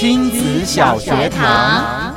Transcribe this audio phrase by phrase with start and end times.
[0.00, 2.14] 亲子小学堂。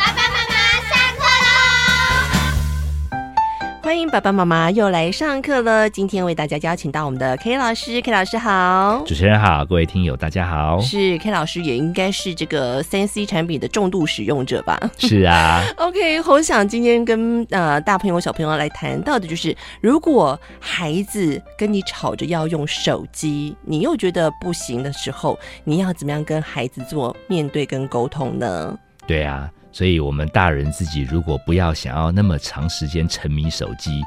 [3.84, 5.90] 欢迎爸爸妈妈又来上课了。
[5.90, 10.80] 今天为大家邀请到我们的 K 老师，K 老师好，主持人好，各位听友大家好。
[10.80, 14.80] 是 K 老师也应该是这个三 C 产品的重度使用者吧？
[14.98, 15.62] 是啊。
[15.76, 28.80] OK，我想今天跟呃大朋友小朋友来谈到的就是，如果孩子跟你吵着要用手机，你又觉得不行的时候，你要怎么样跟孩子做面对跟沟通呢？
[29.08, 29.50] 对啊。
[29.72, 34.04] 所以，我们大人自己如果不要想要那么长时间沉迷手机，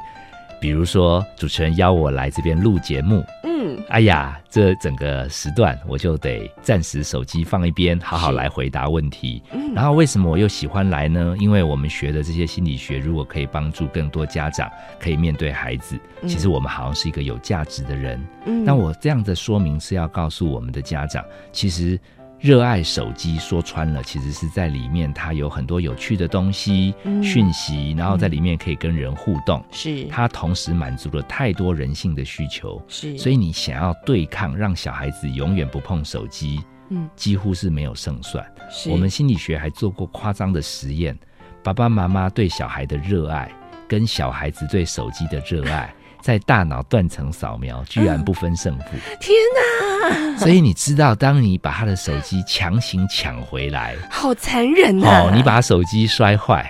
[0.61, 9.43] 比如说主持人邀我来这边录节目，嗯，哎呀，这整个时段我就得暂时手机放一边，好好来回答问题。
[9.51, 11.35] 嗯，然后为什么我又喜欢来呢？
[11.37, 18.25] 因为我们学的这些心理学，如果可以帮助更多家长可以面对孩子，其实我们好像是一个有价值的人。
[18.45, 21.21] 嗯，那我这样的说明是要告诉我们的家长，
[21.51, 21.99] 其实。
[22.39, 29.63] 热爱手机，说穿了，其实是在里面，它有很多有趣的东西、嗯、讯息，然后在里面可以跟人互动。
[29.71, 32.79] 是，它同时满足了太多人性的需求。
[32.87, 38.45] 是，所以你想要对抗，让小孩子永远不碰手机，嗯，几乎是没有胜算。
[38.69, 41.17] 是，我们心理学还做过夸张的实验，
[41.63, 43.51] 爸爸妈妈对小孩的热爱，
[43.87, 45.91] 跟小孩子对手机的热爱。
[46.27, 48.83] 在大脑断层扫描，居然不分胜负！
[49.17, 50.37] 天哪！
[50.37, 55.21] 所以你知道，当你把他的手机强行抢回来，好残忍啊！
[55.21, 56.69] 哦，你把手机摔坏，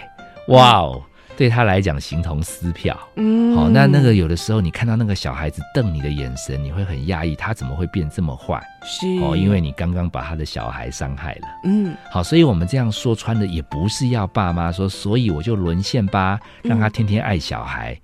[0.49, 1.01] 哇哦，
[1.35, 2.95] 对他来讲形同撕票。
[3.15, 8.61] 嗯，好，那那个有的时候，你看到那个小孩子瞪你的眼神，你会很压抑，他怎么会变这么坏？
[8.85, 11.47] 是哦，因为你刚刚把他的小孩伤害了。
[11.63, 17.99] 嗯，好，所以我们这样说穿的，也不是要爸妈说，所以我就沦陷吧，让他天天爱小孩。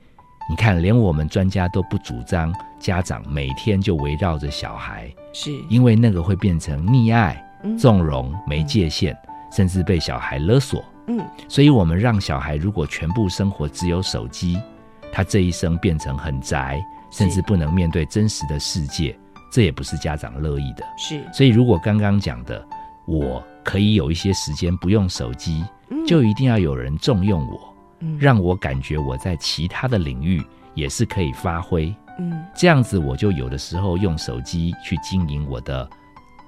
[0.49, 5.51] 你看，连我们专家都不主张家长每天就围绕着小孩，是。
[5.69, 7.41] 因为那个会变成溺爱、
[7.79, 9.17] 纵容、没界限，
[9.51, 10.83] 甚至被小孩勒索。
[11.07, 14.59] 嗯，所以我们让小孩如果全部生活只有手机，
[15.11, 16.81] 他这一生变成很宅，
[17.11, 19.17] 甚至不能面对真实的世界，
[19.51, 20.85] 这也不是家长乐意的。
[20.97, 22.65] 是，所以如果刚刚讲的，
[23.05, 25.63] 我可以有一些时间不用手机，
[26.05, 27.72] 就一定要有人重用我。
[28.19, 30.43] 让我感觉我在其他的领域
[30.73, 35.89] 也是可以发挥，嗯，这样子我就有的时候用手机去经营我的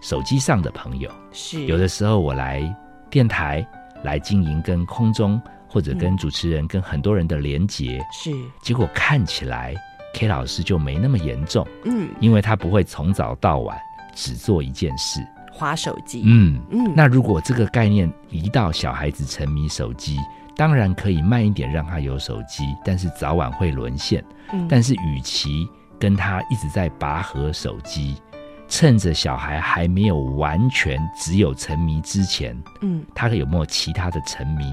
[0.01, 1.65] 手机上的朋友，是。
[1.65, 2.61] 有的时候我来
[3.09, 3.65] 电台
[4.03, 8.31] 来经营跟空中或者跟主持人跟很多人的连接，是。
[8.61, 9.73] 结果看起来
[10.13, 13.77] K 老师就没那么严重，嗯，因为他不会从早到晚
[14.13, 15.19] 只做一件事，
[15.55, 20.19] 滑手机，嗯嗯，那如果这个概念移到小孩子沉迷手机。
[20.57, 24.23] 当然可以慢一点让他有手机，但是早晚会沦陷。
[24.53, 25.67] 嗯，但是与其
[25.99, 28.15] 跟他一直在拔河手机，
[28.65, 34.63] 趁着小孩还没有完全只有沉迷之前，嗯，他有没有其他的沉迷？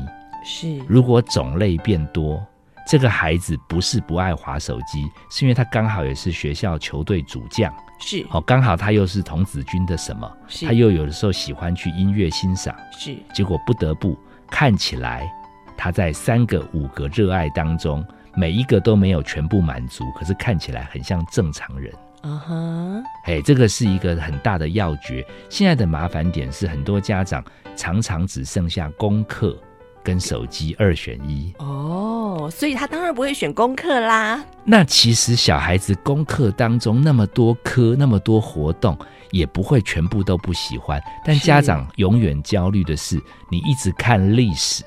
[0.44, 2.40] 是，如果种类变多，
[2.86, 14.18] 这个孩子不是不爱滑手机，是因为他刚好也是学校球队主将，是，哦，刚好他又是童子军的什么，是，他又有的时候喜欢去音乐欣赏，是，结果不得不
[14.50, 15.30] 看起来。
[15.76, 18.04] 他在三个五个热爱当中，
[18.34, 21.92] 每一个都没有全部满足，可是看起来很像正常人。
[22.24, 25.26] 嗯哼，哎，这个是一个很大的要诀。
[25.48, 27.42] 现在的麻烦点是，很多家长
[27.74, 29.56] 常常只剩下功课
[30.02, 31.52] 跟手机二选一。
[31.58, 34.44] 哦，所以他当然不会选功课啦。
[34.64, 38.96] 那其实小孩子功课当中那么多科，那么多活动，
[39.30, 41.02] 也不会全部都不喜欢。
[41.24, 43.20] 但家长永远焦虑的是，
[43.50, 44.84] 你一直看历史。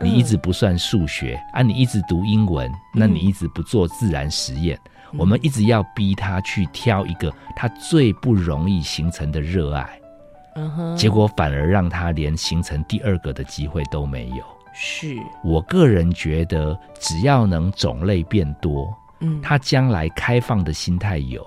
[0.00, 4.78] 你一直不算数学、嗯、啊，你一直读英文，那你一直不做自然实验。
[5.12, 10.00] 嗯、我们一直要逼他去挑一个他最不容易形成的热爱，
[10.54, 14.44] 嗯哼，结果反而让他连形成第二个的机会都没有。
[14.80, 15.16] 是。
[15.42, 21.44] 我个人觉得，只要能种类变多，嗯，他将来开放的心态有，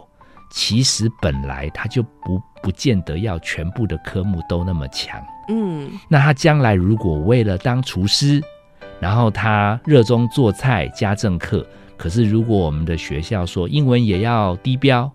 [0.52, 5.24] 其实本来他就不不见得要全部的科目都那么强。
[5.48, 8.42] 嗯，那他将来如果为了当厨师，
[9.00, 11.66] 然后他热衷做菜家政课，
[11.98, 15.10] 可是如果我们的学校说英文也要低标，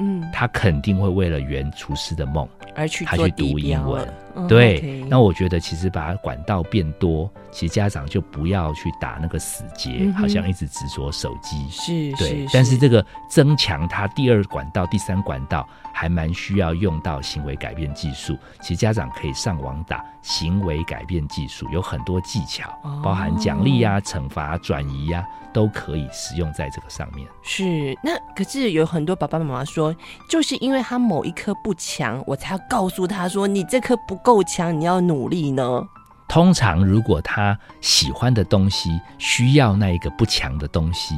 [0.00, 4.06] 嗯，他肯定会为了圆厨师的梦而去他去读英文。
[4.48, 11.68] 对，那我觉得其实把管道变多，其实家长就不要去打那个死结，嗯、好像一直执着手机。
[11.70, 12.46] 是，对。
[12.52, 18.36] 但是这个增强他第二管道、第三管道，还蛮需要用到行为改变技术。
[18.60, 27.26] 其实家长可以上网打行为改变技术，有很多技巧，哦、包含奖励呀、啊、惩罚、转移呀、啊，都可以使用在这个上面。
[27.42, 29.94] 是，那可是有很多爸爸妈妈说，
[30.28, 34.25] 就是因为他某一科不强，我才要告诉他说，你这科不。
[34.26, 35.86] 够强，你要努力呢？
[36.26, 41.14] 通常，如果他喜欢的东西需要那一个不强的东西，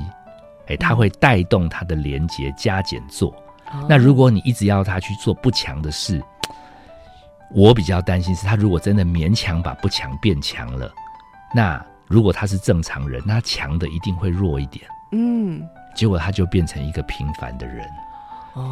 [0.66, 3.30] 哎，他会带动他的连接加减做。
[3.72, 6.22] 哦、那如果你一直要他去做不强的事，
[7.50, 10.92] 我比较担心是他如果真的勉强把不强变强了，
[11.54, 14.84] 那如果他是正常人，那强的一定会弱一点。
[15.12, 17.88] 嗯，结果他就变成一个平凡的人。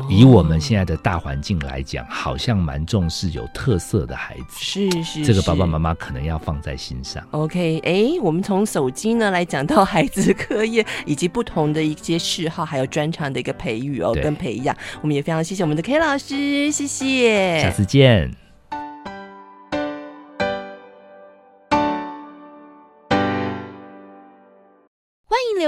[0.08, 4.58] 以我们现在的大环境来讲，好像蛮重视有特色的孩子。
[4.58, 7.22] 是是，是，这个爸爸妈妈可能要放在心上。
[7.32, 14.76] OK，哎，我们从手机呢来讲到孩子课业以及不同的一些嗜好，还有专长的一个培育哦，跟培养。
[15.00, 18.45] 我们也非常谢谢我们的 K 老师，谢谢，下次见。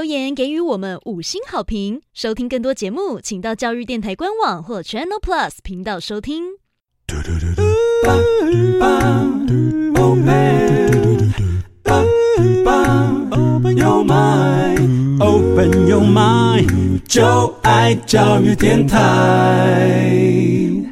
[0.09, 2.01] 言给予我们五星好评。
[2.13, 6.45] 收听更多节目，请到教育电台官网或 Channel Plus 频道收听。
[15.21, 19.91] Open your mind，就爱教育电台。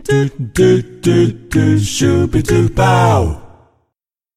[0.03, 0.13] 嘟
[0.53, 1.11] 嘟嘟
[1.49, 3.46] 嘟，Shubidubao。